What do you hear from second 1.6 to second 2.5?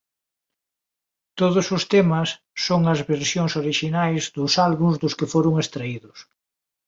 os temas